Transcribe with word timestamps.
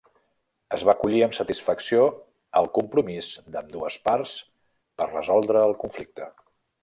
Es 0.77 0.83
va 0.87 0.93
acollir 0.93 1.19
amb 1.25 1.35
satisfacció 1.39 2.07
el 2.61 2.69
compromís 2.79 3.29
d'ambdues 3.55 3.99
parts 4.09 4.33
per 5.01 5.11
resoldre 5.13 5.65
el 5.69 5.77
conflicte. 5.85 6.31